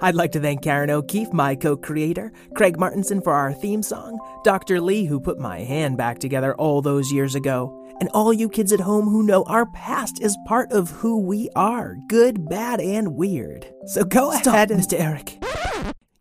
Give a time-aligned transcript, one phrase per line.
[0.00, 4.18] I'd like to thank Karen O'Keefe, my co creator, Craig Martinson for our theme song,
[4.44, 4.80] Dr.
[4.80, 8.72] Lee, who put my hand back together all those years ago, and all you kids
[8.72, 13.16] at home who know our past is part of who we are good, bad, and
[13.16, 13.66] weird.
[13.86, 14.98] So go Stop, ahead, Mr.
[14.98, 15.42] Eric.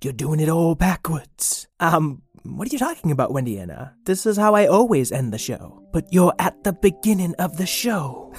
[0.03, 1.67] You're doing it all backwards.
[1.79, 3.93] Um, what are you talking about, Wendy Anna?
[4.05, 5.83] This is how I always end the show.
[5.91, 8.33] But you're at the beginning of the show.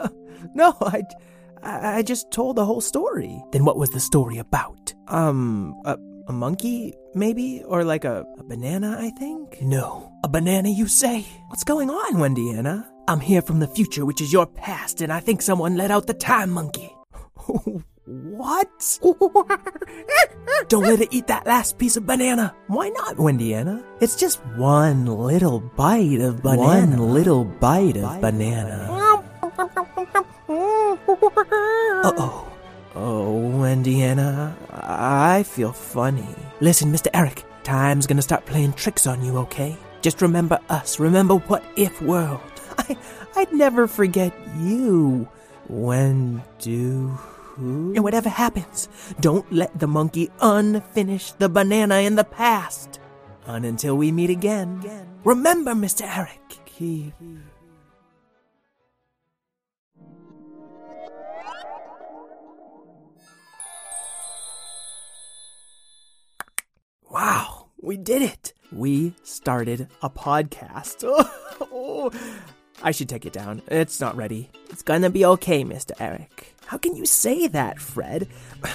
[0.54, 1.02] no, I,
[1.62, 3.42] I I just told the whole story.
[3.52, 4.94] Then what was the story about?
[5.08, 7.62] Um, a, a monkey, maybe?
[7.66, 9.60] Or like a, a banana, I think?
[9.62, 10.12] No.
[10.24, 11.26] A banana, you say?
[11.48, 12.88] What's going on, Wendy Anna?
[13.08, 16.06] I'm here from the future, which is your past, and I think someone let out
[16.06, 16.94] the time monkey.
[18.06, 18.98] what?
[20.68, 22.54] Don't let it eat that last piece of banana.
[22.68, 23.84] Why not, Wendy Anna?
[24.00, 26.96] It's just one little bite of banana.
[26.96, 28.99] One little bite of banana.
[31.40, 32.46] Uh oh.
[32.94, 36.26] Oh, Wendy Anna, I feel funny.
[36.60, 37.06] Listen, Mr.
[37.14, 39.76] Eric, time's gonna start playing tricks on you, okay?
[40.02, 40.98] Just remember us.
[40.98, 42.40] Remember what if world.
[42.78, 42.96] I,
[43.36, 45.28] I'd never forget you.
[45.68, 47.92] When do who?
[47.94, 48.88] And whatever happens,
[49.20, 52.98] don't let the monkey unfinish the banana in the past.
[53.46, 54.82] And until we meet again.
[55.24, 56.02] Remember, Mr.
[56.02, 56.40] Eric.
[56.66, 57.14] Keep.
[67.10, 68.52] Wow, we did it.
[68.70, 71.04] We started a podcast.
[71.72, 72.10] Oh,
[72.82, 73.60] I should take it down.
[73.66, 74.48] It's not ready.
[74.70, 75.92] It's gonna be okay, Mr.
[76.00, 76.54] Eric.
[76.64, 78.28] How can you say that, Fred?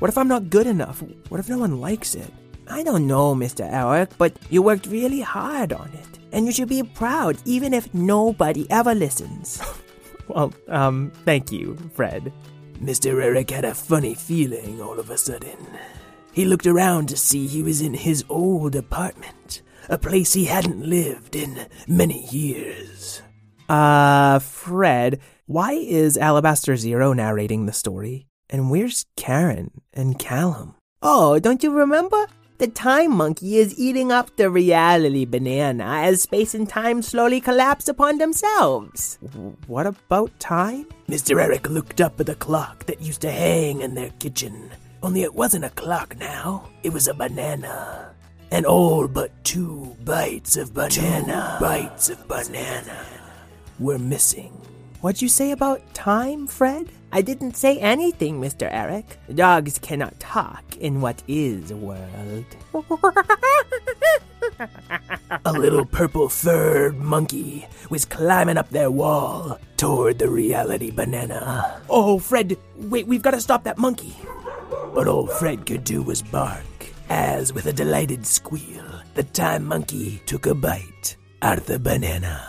[0.00, 1.02] What if I'm not good enough?
[1.28, 2.32] What if no one likes it?
[2.66, 3.70] I don't know, Mr.
[3.70, 6.18] Eric, but you worked really hard on it.
[6.32, 9.62] And you should be proud, even if nobody ever listens.
[10.28, 12.32] well, um, thank you, Fred.
[12.80, 13.22] Mr.
[13.22, 15.58] Eric had a funny feeling all of a sudden.
[16.32, 20.86] He looked around to see he was in his old apartment, a place he hadn't
[20.86, 23.22] lived in many years.
[23.68, 28.26] Uh, Fred, why is Alabaster Zero narrating the story?
[28.48, 30.74] And where's Karen and Callum?
[31.02, 32.26] Oh, don't you remember?
[32.58, 37.88] The time monkey is eating up the reality banana as space and time slowly collapse
[37.88, 39.18] upon themselves.
[39.66, 40.86] What about time?
[41.08, 41.40] Mr.
[41.42, 44.70] Eric looked up at the clock that used to hang in their kitchen.
[45.02, 48.14] Only it wasn't a clock now, it was a banana.
[48.50, 51.56] And all but two bites of banana.
[51.58, 53.06] Two bites of banana
[53.78, 54.52] were missing.
[55.00, 56.90] What'd you say about time, Fred?
[57.12, 58.68] I didn't say anything, Mr.
[58.70, 59.18] Eric.
[59.34, 62.44] Dogs cannot talk in what is a world.
[65.44, 71.80] A little purple furred monkey was climbing up their wall toward the reality banana.
[71.88, 74.14] Oh, Fred, wait, we've got to stop that monkey.
[74.94, 76.64] But all Fred could do was bark,
[77.08, 78.84] as with a delighted squeal,
[79.14, 82.46] the time monkey took a bite out of the banana.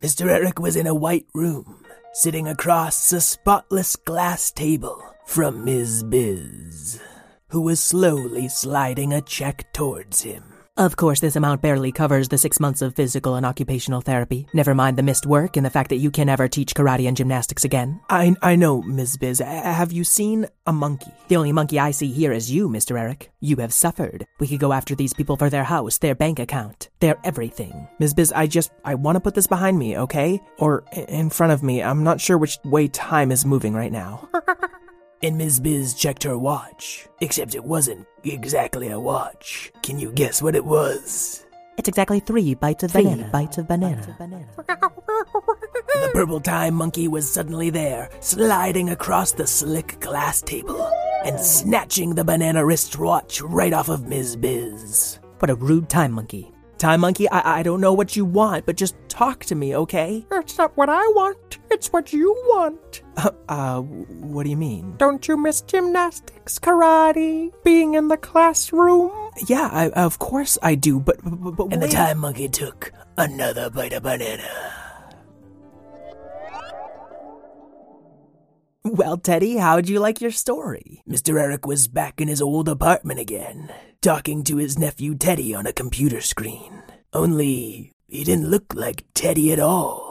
[0.00, 0.28] Mr.
[0.28, 6.04] Eric was in a white room, sitting across a spotless glass table from Ms.
[6.04, 7.00] Biz,
[7.48, 10.53] who was slowly sliding a check towards him.
[10.76, 14.48] Of course, this amount barely covers the six months of physical and occupational therapy.
[14.52, 17.16] Never mind the missed work and the fact that you can never teach karate and
[17.16, 18.00] gymnastics again.
[18.10, 19.16] I, I know, Ms.
[19.16, 19.38] Biz.
[19.38, 21.12] Have you seen a monkey?
[21.28, 22.98] The only monkey I see here is you, Mr.
[22.98, 23.30] Eric.
[23.38, 24.26] You have suffered.
[24.40, 27.86] We could go after these people for their house, their bank account, their everything.
[28.00, 28.14] Ms.
[28.14, 30.42] Biz, I just, I want to put this behind me, okay?
[30.58, 31.84] Or in front of me.
[31.84, 34.28] I'm not sure which way time is moving right now.
[35.22, 35.60] And Ms.
[35.60, 39.72] Biz checked her watch, except it wasn't exactly a watch.
[39.82, 41.44] Can you guess what it was?
[41.76, 43.28] It's exactly three bites of Three banana.
[43.32, 44.06] bites of banana.
[44.56, 50.86] The purple time monkey was suddenly there, sliding across the slick glass table
[51.24, 54.36] and snatching the banana wristwatch right off of Ms.
[54.36, 55.18] Biz.
[55.38, 56.50] What a rude time monkey.
[56.84, 60.26] Time Monkey, I, I don't know what you want, but just talk to me, okay?
[60.30, 61.56] It's not what I want.
[61.70, 63.00] It's what you want.
[63.16, 64.94] Uh, uh what do you mean?
[64.98, 69.10] Don't you miss gymnastics, karate, being in the classroom?
[69.46, 73.70] Yeah, I, of course I do, but, but, but And the time monkey took another
[73.70, 74.83] bite of banana.
[78.86, 81.02] Well, Teddy, how'd you like your story?
[81.08, 81.40] Mr.
[81.40, 83.72] Eric was back in his old apartment again,
[84.02, 86.82] talking to his nephew Teddy on a computer screen.
[87.10, 90.03] Only he didn't look like Teddy at all.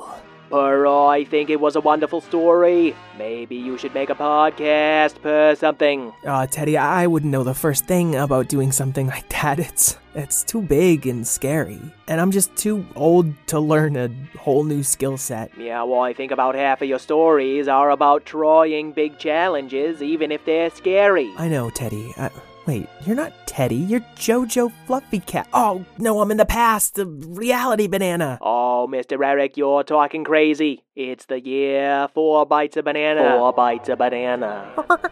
[0.53, 2.95] But I think it was a wonderful story.
[3.17, 6.13] Maybe you should make a podcast or something.
[6.23, 9.57] Uh, Teddy, I wouldn't know the first thing about doing something like that.
[9.57, 14.63] It's it's too big and scary, and I'm just too old to learn a whole
[14.63, 15.49] new skill set.
[15.57, 20.31] Yeah, well, I think about half of your stories are about trying big challenges, even
[20.31, 21.33] if they're scary.
[21.35, 22.13] I know, Teddy.
[22.15, 22.29] Uh,
[22.65, 23.75] wait, you're not Teddy.
[23.75, 25.47] You're Jojo Fluffy Cat.
[25.53, 26.95] Oh no, I'm in the past.
[26.95, 28.37] The reality banana.
[28.41, 29.23] Oh, Mr.
[29.23, 30.83] Eric, you're talking crazy.
[30.95, 33.37] It's the year four bites of banana.
[33.37, 34.73] Four bites of banana.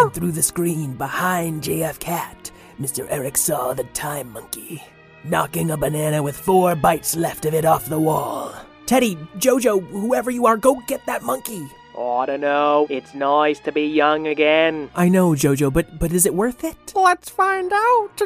[0.00, 3.06] And through the screen behind JF Cat, Mr.
[3.08, 4.82] Eric saw the time monkey
[5.24, 8.54] knocking a banana with four bites left of it off the wall.
[8.86, 11.66] Teddy, Jojo, whoever you are, go get that monkey.
[11.96, 12.86] Oh, I don't know.
[12.90, 14.90] It's nice to be young again.
[14.94, 16.92] I know, Jojo, but but is it worth it?
[16.94, 18.16] Let's find out.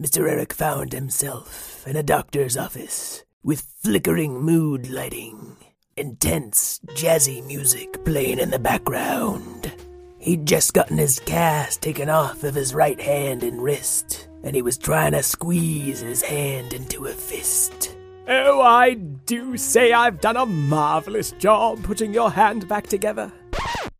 [0.00, 0.30] Mr.
[0.30, 5.58] Eric found himself in a doctor's office with flickering mood lighting,
[5.96, 9.70] intense jazzy music playing in the background.
[10.18, 14.62] He'd just gotten his cast taken off of his right hand and wrist, and he
[14.62, 17.96] was trying to squeeze his hand into a fist.
[18.28, 23.32] Oh, I do say I've done a marvelous job putting your hand back together.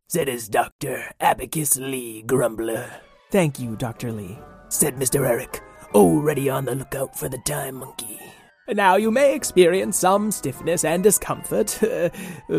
[0.07, 2.89] Said his doctor, Abacus Lee Grumbler.
[3.29, 4.11] Thank you, Dr.
[4.11, 4.37] Lee.
[4.69, 5.27] Said Mr.
[5.27, 5.61] Eric,
[5.93, 8.19] already on the lookout for the time monkey.
[8.69, 12.09] Now you may experience some stiffness and discomfort uh,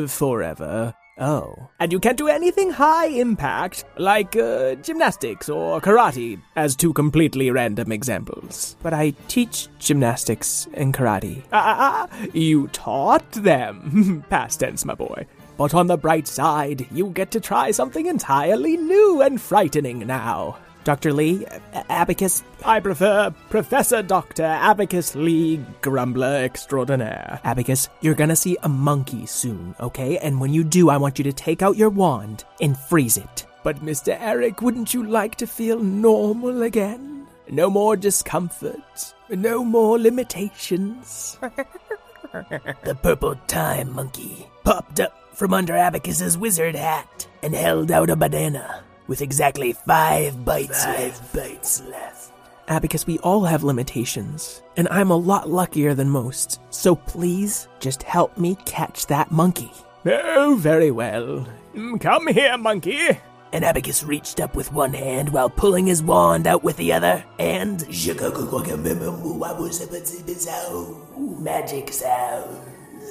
[0.06, 0.94] forever.
[1.18, 1.68] Oh.
[1.78, 7.50] And you can't do anything high impact, like uh, gymnastics or karate, as two completely
[7.50, 8.76] random examples.
[8.82, 11.42] But I teach gymnastics and karate.
[11.52, 14.24] Ah, you taught them.
[14.30, 15.26] Past tense, my boy.
[15.56, 20.56] But on the bright side, you get to try something entirely new and frightening now.
[20.84, 21.12] Dr.
[21.12, 21.46] Lee,
[21.88, 22.42] Abacus.
[22.64, 24.44] I prefer Professor Dr.
[24.44, 27.40] Abacus Lee Grumbler Extraordinaire.
[27.44, 30.18] Abacus, you're gonna see a monkey soon, okay?
[30.18, 33.46] And when you do, I want you to take out your wand and freeze it.
[33.62, 34.16] But Mr.
[34.20, 37.26] Eric, wouldn't you like to feel normal again?
[37.48, 39.14] No more discomfort.
[39.28, 41.38] No more limitations.
[42.32, 48.16] The purple time monkey popped up from under Abacus's wizard hat and held out a
[48.16, 48.82] banana
[49.12, 51.34] with exactly five bites left.
[51.34, 52.32] bites left.
[52.68, 56.60] Abacus, we all have limitations, and I'm a lot luckier than most.
[56.70, 59.70] So please, just help me catch that monkey.
[60.06, 61.46] Oh, very well.
[62.00, 63.06] Come here, monkey.
[63.52, 67.22] And Abacus reached up with one hand while pulling his wand out with the other,
[67.38, 67.84] and
[71.38, 72.56] magic sound.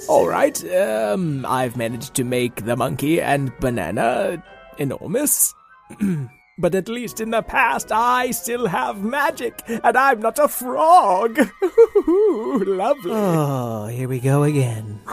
[0.10, 4.44] All right, um, I've managed to make the monkey and banana
[4.82, 5.54] enormous.
[6.58, 11.38] but at least in the past, I still have magic, and I'm not a frog.
[12.08, 13.12] Lovely.
[13.12, 15.00] Oh, here we go again.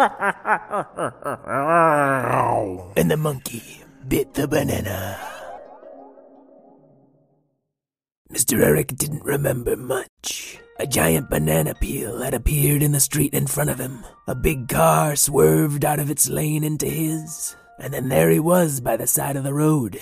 [2.97, 5.19] And the monkey bit the banana.
[8.33, 8.63] Mr.
[8.63, 10.59] Eric didn't remember much.
[10.79, 14.05] A giant banana peel had appeared in the street in front of him.
[14.27, 18.81] A big car swerved out of its lane into his, and then there he was
[18.81, 19.99] by the side of the road.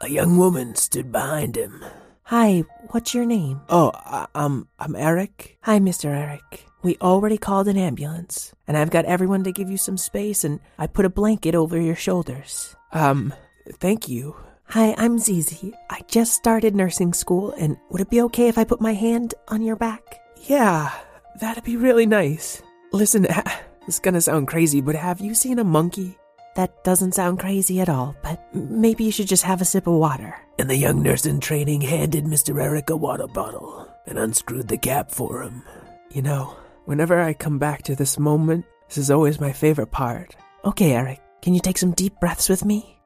[0.00, 1.84] A young woman stood behind him.
[2.24, 3.62] Hi, what's your name?
[3.68, 5.58] Oh, I, um, I'm Eric.
[5.62, 6.04] Hi, Mr.
[6.04, 6.66] Eric.
[6.82, 10.60] We already called an ambulance, and I've got everyone to give you some space, and
[10.78, 12.76] I put a blanket over your shoulders.
[12.92, 13.34] Um,
[13.80, 14.36] thank you.
[14.66, 15.74] Hi, I'm Zizi.
[15.90, 19.34] I just started nursing school, and would it be okay if I put my hand
[19.48, 20.20] on your back?
[20.46, 20.92] Yeah,
[21.40, 22.62] that'd be really nice.
[22.92, 23.22] Listen,
[23.86, 26.18] this is gonna sound crazy, but have you seen a monkey?
[26.58, 29.94] That doesn't sound crazy at all, but maybe you should just have a sip of
[29.94, 30.34] water.
[30.58, 32.60] And the young nurse in training handed Mr.
[32.60, 35.62] Eric a water bottle and unscrewed the cap for him.
[36.10, 40.34] You know, whenever I come back to this moment, this is always my favorite part.
[40.64, 42.98] Okay, Eric, can you take some deep breaths with me?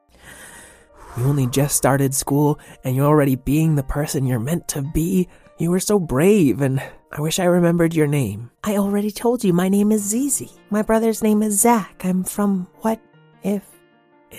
[1.15, 5.29] You only just started school, and you're already being the person you're meant to be.
[5.59, 6.81] You were so brave, and
[7.11, 8.49] I wish I remembered your name.
[8.63, 10.49] I already told you my name is Zizi.
[10.71, 12.01] My brother's name is Zach.
[12.03, 12.99] I'm from what
[13.43, 13.63] if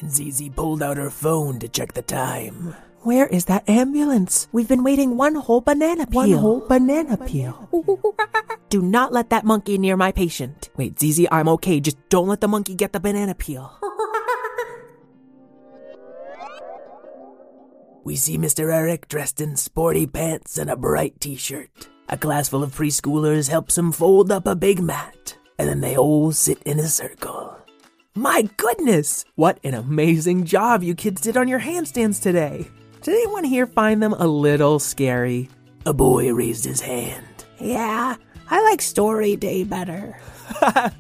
[0.00, 2.75] and Zizi pulled out her phone to check the time.
[3.02, 4.49] Where is that ambulance?
[4.50, 6.20] We've been waiting one whole banana peel.
[6.20, 7.68] One whole banana peel.
[8.70, 10.70] Do not let that monkey near my patient.
[10.76, 11.80] Wait, Zizi, I'm okay.
[11.80, 13.70] Just don't let the monkey get the banana peel.
[18.04, 18.70] We see Mr.
[18.70, 21.88] Eric dressed in sporty pants and a bright t shirt.
[22.11, 25.96] A class full of preschoolers helps him fold up a big mat, and then they
[25.96, 27.63] all sit in a circle.
[28.16, 29.25] My goodness!
[29.35, 32.71] What an amazing job you kids did on your handstands today.
[33.02, 35.49] Did anyone here find them a little scary?
[35.85, 37.26] A boy raised his hand.
[37.59, 38.14] Yeah,
[38.49, 40.16] I like Story Day better.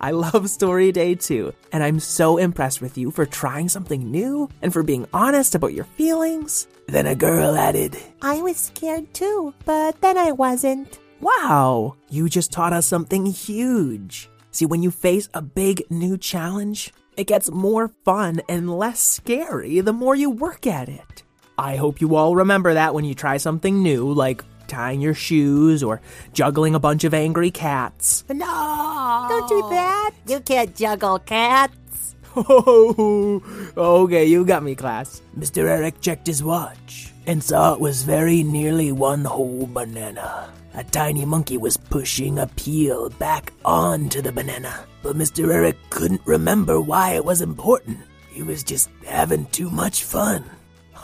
[0.00, 4.48] I love Story Day too, and I'm so impressed with you for trying something new
[4.62, 6.68] and for being honest about your feelings.
[6.86, 11.00] Then a girl added, I was scared too, but then I wasn't.
[11.20, 14.28] Wow, you just taught us something huge.
[14.52, 19.80] See, when you face a big new challenge, it gets more fun and less scary
[19.80, 21.22] the more you work at it.
[21.58, 25.82] I hope you all remember that when you try something new, like tying your shoes
[25.82, 26.00] or
[26.32, 28.24] juggling a bunch of angry cats.
[28.28, 29.26] No!
[29.28, 30.12] Don't do that!
[30.26, 32.14] You can't juggle cats!
[32.36, 33.42] Oh,
[33.76, 35.22] okay, you got me, class.
[35.38, 35.68] Mr.
[35.68, 40.52] Eric checked his watch and saw it was very nearly one whole banana.
[40.74, 45.52] A tiny monkey was pushing a peel back onto the banana, but Mr.
[45.52, 47.98] Eric couldn't remember why it was important.
[48.30, 50.44] He was just having too much fun.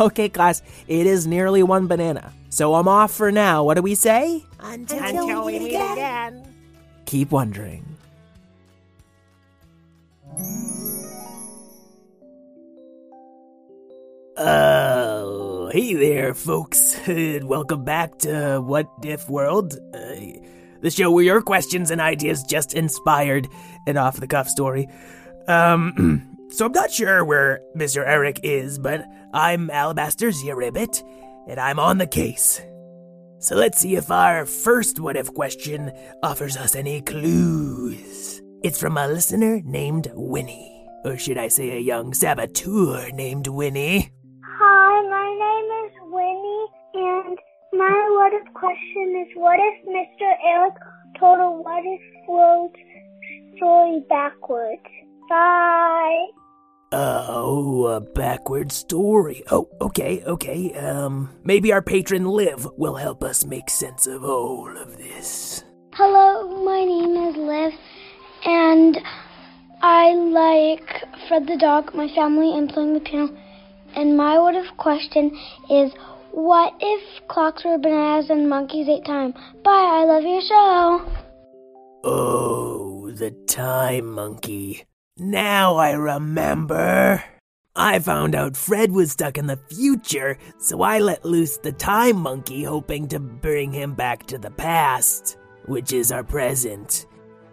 [0.01, 2.33] Okay, class, it is nearly one banana.
[2.51, 3.65] So I'm off for now.
[3.65, 4.45] What do we say?
[4.61, 5.93] Until, Until we meet again.
[5.93, 6.55] again.
[7.05, 7.85] Keep wondering.
[14.37, 14.98] Uh,
[15.71, 16.99] Hey there, folks.
[17.07, 20.15] and Welcome back to What If World, uh,
[20.81, 23.49] the show where your questions and ideas just inspired
[23.87, 24.89] an off the cuff story.
[25.47, 28.03] Um, so I'm not sure where Mr.
[28.07, 31.03] Eric is, but I'm Alabaster Ribbit,
[31.47, 32.63] and I'm on the case.
[33.39, 38.41] So let's see if our first what if question offers us any clues.
[38.63, 40.87] It's from a listener named Winnie.
[41.05, 44.13] Or should I say a young saboteur named Winnie?
[48.59, 50.35] Question is what if Mr.
[50.45, 50.75] Eric
[51.19, 52.75] told a what if world
[53.57, 54.83] story backwards?
[55.29, 56.27] Bye.
[56.91, 59.43] Oh, a backward story.
[59.50, 60.73] Oh, okay, okay.
[60.73, 65.65] Um, maybe our patron Liv will help us make sense of all of this.
[65.93, 67.73] Hello, my name is Liv,
[68.47, 68.99] and
[69.83, 73.37] I like Fred the dog, my family, and playing the piano.
[73.95, 75.38] And my what if question
[75.71, 75.93] is
[76.38, 79.33] what if clocks were bananas and monkeys ate time?
[79.64, 81.12] Bye, I love your show.
[82.04, 84.85] Oh, the time monkey.
[85.16, 87.25] Now I remember.
[87.75, 92.18] I found out Fred was stuck in the future, so I let loose the time
[92.18, 97.07] monkey hoping to bring him back to the past, which is our present.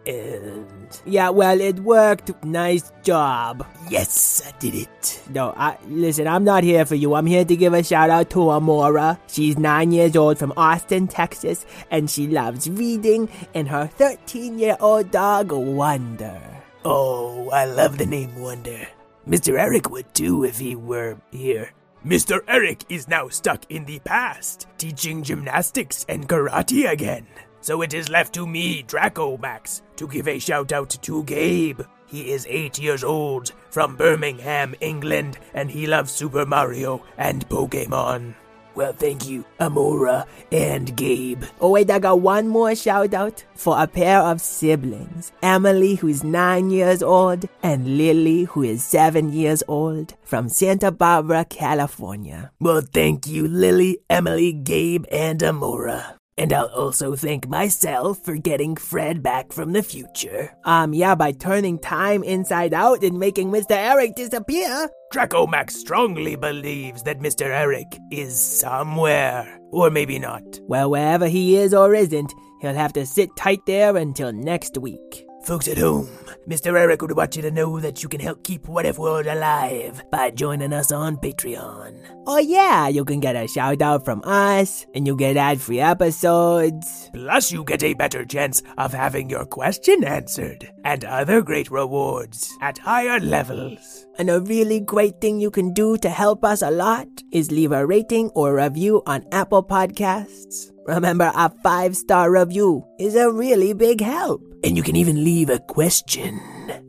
[0.08, 0.66] And
[1.06, 2.32] Yeah, well, it worked.
[2.44, 3.66] Nice job.
[3.90, 5.22] yes, I did it.
[5.30, 7.16] No, I listen, I'm not here for you.
[7.16, 9.18] I'm here to give a shout out to Amora.
[9.28, 14.78] She's nine years old from Austin, Texas, and she loves reading, and her 13 year
[14.80, 16.40] old dog, Wonder.
[16.84, 18.88] Oh, I love the name Wonder.
[19.28, 19.58] Mr.
[19.60, 21.72] Eric would too if he were here.
[22.06, 22.42] Mr.
[22.48, 27.26] Eric is now stuck in the past, teaching gymnastics and karate again.
[27.66, 31.82] So it is left to me, Draco Max, to give a shout out to Gabe.
[32.06, 38.36] He is eight years old, from Birmingham, England, and he loves Super Mario and Pokemon.
[38.76, 41.44] Well, thank you, Amora and Gabe.
[41.60, 46.24] Oh, wait, I got one more shout out for a pair of siblings Emily, who's
[46.24, 52.52] nine years old, and Lily, who is seven years old, from Santa Barbara, California.
[52.60, 56.18] Well, thank you, Lily, Emily, Gabe, and Amora.
[56.38, 60.52] And I'll also thank myself for getting Fred back from the future.
[60.66, 63.72] Um, yeah, by turning time inside out and making Mr.
[63.72, 64.90] Eric disappear.
[65.12, 67.46] Draco Max strongly believes that Mr.
[67.46, 69.60] Eric is somewhere.
[69.72, 70.44] Or maybe not.
[70.64, 75.25] Well, wherever he is or isn't, he'll have to sit tight there until next week.
[75.46, 76.10] Folks at home,
[76.48, 76.76] Mr.
[76.76, 80.02] Eric would want you to know that you can help keep What If World alive
[80.10, 82.02] by joining us on Patreon.
[82.26, 85.80] Oh, yeah, you can get a shout out from us, and you get ad free
[85.80, 87.12] episodes.
[87.14, 92.52] Plus, you get a better chance of having your question answered, and other great rewards
[92.62, 94.08] at higher levels.
[94.18, 97.72] And a really great thing you can do to help us a lot is leave
[97.72, 100.72] a rating or review on Apple Podcasts.
[100.86, 104.42] Remember, a five star review is a really big help.
[104.64, 106.40] And you can even leave a question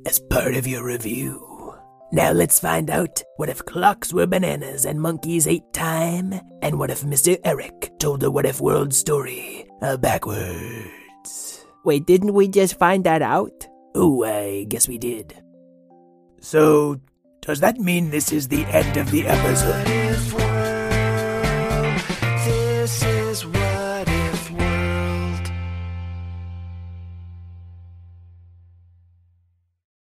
[0.04, 1.42] as part of your review.
[2.12, 6.90] Now let's find out what if clocks were bananas and monkeys ate time, and what
[6.90, 7.38] if Mr.
[7.44, 11.64] Eric told the what if world story uh, backwards.
[11.84, 13.66] Wait, didn't we just find that out?
[13.94, 15.34] Oh, I guess we did.
[16.40, 17.00] So,
[17.40, 19.95] does that mean this is the end of the episode?